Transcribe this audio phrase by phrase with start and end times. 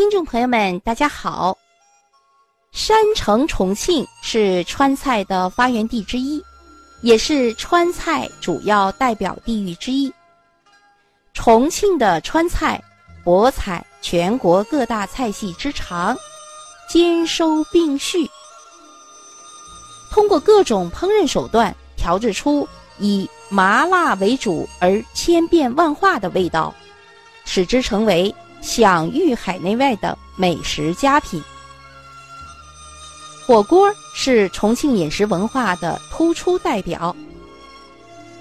[0.00, 1.58] 听众朋友们，大家好。
[2.72, 6.42] 山城重庆是川菜的发源地之一，
[7.02, 10.10] 也是川菜主要代表地域之一。
[11.34, 12.82] 重庆的川菜
[13.22, 16.16] 博采全国各大菜系之长，
[16.88, 18.26] 兼收并蓄，
[20.10, 22.66] 通过各种烹饪手段调制出
[22.98, 26.74] 以麻辣为主而千变万化的味道，
[27.44, 28.34] 使之成为。
[28.60, 31.42] 享誉海内外的美食佳品，
[33.46, 37.14] 火锅是重庆饮食文化的突出代表，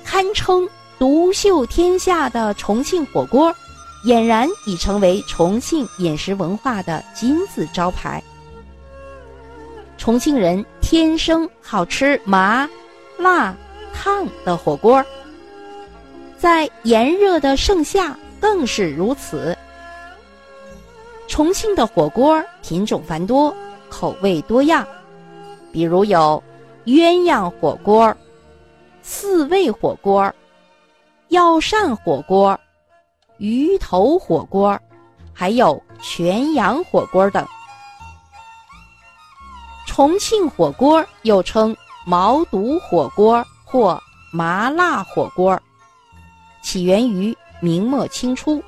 [0.03, 3.53] 堪称独秀天下的重庆火锅，
[4.05, 8.21] 俨然已成为重庆饮食文化的金字招牌。
[9.97, 12.69] 重庆人天生好吃麻、
[13.17, 13.55] 辣、
[13.93, 15.03] 烫的火锅，
[16.37, 19.57] 在炎热的盛夏更是如此。
[21.39, 23.55] 重庆的火锅品种繁多，
[23.87, 24.85] 口味多样，
[25.71, 26.43] 比如有
[26.83, 28.13] 鸳鸯火锅、
[29.01, 30.29] 四味火锅、
[31.29, 32.59] 药膳火锅、
[33.37, 34.77] 鱼头火锅，
[35.33, 37.47] 还有全羊火锅等。
[39.87, 41.73] 重庆火锅又称
[42.05, 43.97] 毛肚火锅或
[44.33, 45.57] 麻辣火锅，
[46.61, 48.61] 起源于明末清初。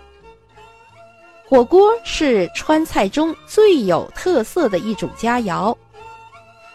[1.52, 5.76] 火锅是川菜中最有特色的一种佳肴，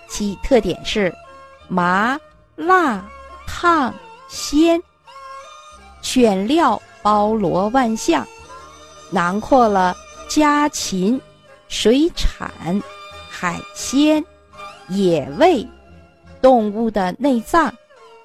[0.07, 1.11] 其特点是
[1.67, 2.21] 麻、
[2.57, 3.03] 辣、
[3.47, 3.95] 烫、
[4.29, 4.79] 鲜，
[6.03, 8.29] 选料包罗万象，
[9.11, 9.97] 囊括了
[10.29, 11.19] 家禽、
[11.69, 12.83] 水产、
[13.31, 14.23] 海鲜、
[14.89, 15.67] 野味、
[16.43, 17.73] 动物的内脏，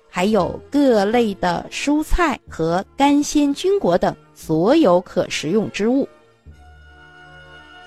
[0.10, 6.06] 还有各类的蔬菜和干鲜菌果等所有可食用之物。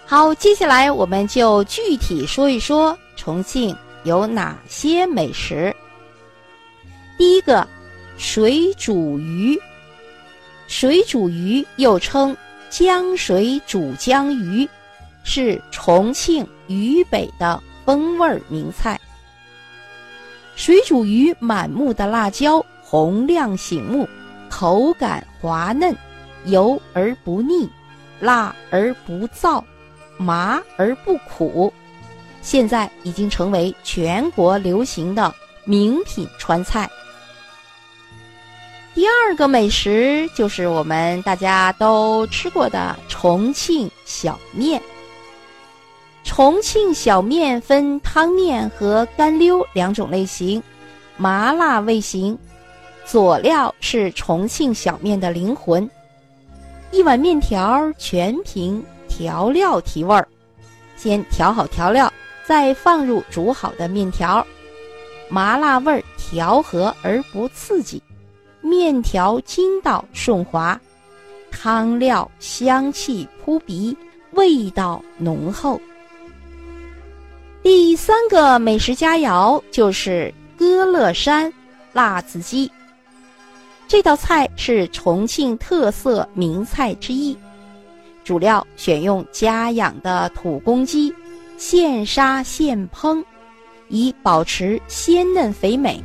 [0.06, 3.74] 好，接下来我们就具体说一说重庆
[4.05, 5.74] 有哪些美食。
[7.17, 7.67] 第一个，
[8.18, 9.58] 水煮鱼。
[10.67, 12.36] 水煮鱼又称
[12.68, 14.68] 江水煮江鱼，
[15.23, 19.00] 是重庆渝北的风味名菜。
[20.55, 24.06] 水煮鱼满目的辣椒红亮醒目，
[24.50, 25.96] 口感滑嫩，
[26.45, 27.68] 油而不腻，
[28.20, 29.64] 辣而不燥。
[30.17, 31.73] 麻而不苦，
[32.42, 36.89] 现在已经成为全国流行的名品川菜。
[38.95, 44.80] 第二个美食就是我们大家都吃过的重庆小面。
[46.23, 50.63] 重庆小面分汤面和干溜两种类型，
[51.17, 52.39] 麻辣味型，
[53.05, 55.89] 佐料是重庆小面的灵魂。
[56.92, 58.83] 一碗面条全凭。
[59.17, 60.27] 调料提味儿，
[60.97, 62.13] 先调好调料，
[62.45, 64.45] 再放入煮好的面条，
[65.29, 68.03] 麻辣味儿调和而不刺激，
[68.61, 70.79] 面条筋道顺滑，
[71.48, 73.97] 汤料香气扑鼻，
[74.33, 75.80] 味道浓厚。
[77.63, 81.53] 第三个美食佳肴就是歌乐山
[81.92, 82.69] 辣子鸡，
[83.86, 87.39] 这道菜是重庆特色名菜之一。
[88.24, 91.14] 主料选用家养的土公鸡，
[91.58, 93.23] 现杀现烹，
[93.89, 96.02] 以保持鲜嫩肥美。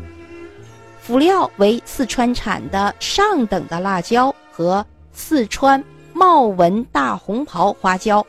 [1.02, 8.24] 辅料为四川产的上等的辣椒和四川茂文大红袍花椒。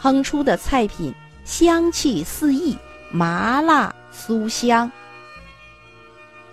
[0.00, 1.12] 烹出的菜品
[1.44, 2.76] 香气四溢，
[3.10, 4.88] 麻辣酥香。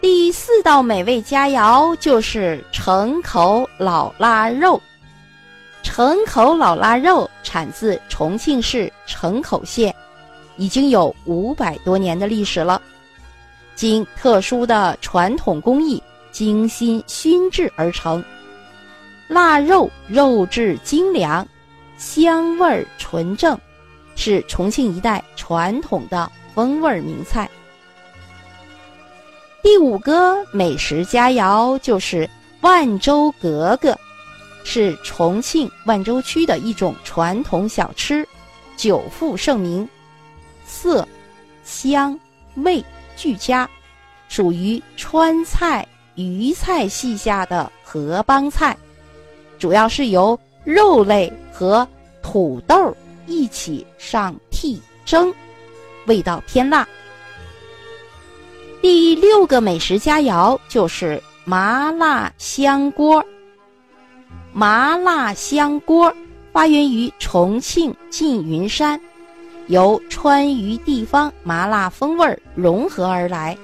[0.01, 4.81] 第四道美味佳肴就是城口老腊肉。
[5.95, 9.95] 城口老腊肉产自重庆市城口县，
[10.57, 12.81] 已经有五百多年的历史了。
[13.75, 18.21] 经特殊的传统工艺精心熏制而成，
[19.29, 21.47] 腊肉肉质精良，
[21.95, 23.57] 香味纯正，
[24.17, 27.49] 是重庆一带传统的风味名菜。
[29.63, 33.97] 第五个美食佳肴就是万州格格。
[34.67, 38.27] 是重庆万州区的一种传统小吃，
[38.75, 39.87] 久负盛名，
[40.65, 41.07] 色、
[41.63, 42.19] 香、
[42.55, 42.83] 味
[43.15, 43.69] 俱佳，
[44.27, 48.75] 属于川菜渝菜系下的合帮菜，
[49.59, 51.87] 主要是由肉类和
[52.23, 52.93] 土豆
[53.27, 55.33] 一起上屉蒸，
[56.07, 56.85] 味道偏辣。
[58.81, 63.23] 第六个美食佳肴就是麻辣香锅。
[64.53, 66.13] 麻辣香锅
[66.51, 68.99] 发源于重庆缙云山，
[69.67, 73.57] 由川渝地方麻辣风味融合而来。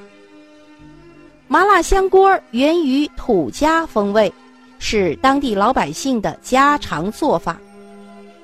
[1.47, 4.33] 麻辣香锅源于土家风味，
[4.79, 7.57] 是当地老百姓的家常做法，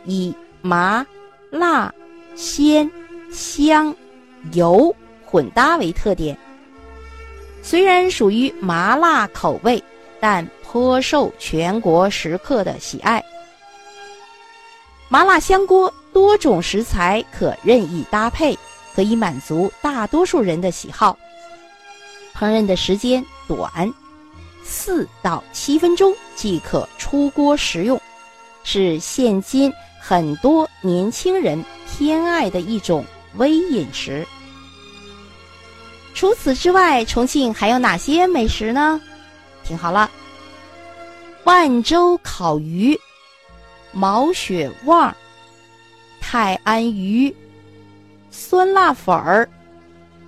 [0.05, 1.05] 以麻、
[1.49, 1.93] 辣、
[2.35, 2.89] 鲜、
[3.31, 3.95] 香、
[4.53, 4.93] 油
[5.25, 6.37] 混搭为特点。
[7.61, 9.83] 虽然属于麻辣口味，
[10.19, 10.47] 但
[10.77, 13.23] 颇受全国食客的喜爱。
[15.09, 18.55] 麻辣香锅多种食材可任意搭配，
[18.95, 21.17] 可以满足大多数人的喜好。
[22.35, 23.91] 烹饪的时间短，
[24.63, 27.99] 四到七分钟即可出锅食用，
[28.63, 33.03] 是现今很多年轻人偏爱的一种
[33.37, 34.23] 微饮食。
[36.13, 39.01] 除此之外，重庆还有哪些美食呢？
[39.63, 40.09] 听好了，
[41.47, 42.99] 万州烤鱼。
[43.93, 45.15] 毛血旺、
[46.19, 47.33] 泰安鱼、
[48.29, 49.49] 酸辣粉儿、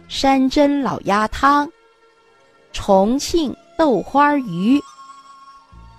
[0.07, 1.69] 山珍老鸭汤、
[2.71, 4.81] 重庆豆花鱼、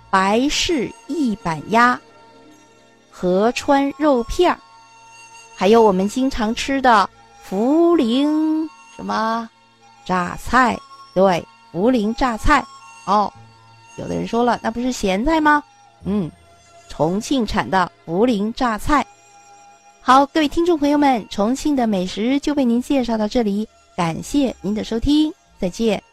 [0.09, 2.01] 白氏一板鸭、
[3.11, 4.57] 合川肉片儿，
[5.55, 7.07] 还有我们经常吃的
[7.47, 9.47] 涪陵什么
[10.03, 10.77] 榨菜？
[11.13, 12.65] 对，涪陵榨菜。
[13.05, 13.31] 哦，
[13.97, 15.63] 有的人说了，那不是咸菜吗？
[16.03, 16.31] 嗯。
[16.89, 19.07] 重庆产的涪陵榨菜，
[20.01, 23.65] 好，各位听众朋友们，重庆的美食就为您介绍到这里，
[23.95, 26.03] 感谢您的收听，再见。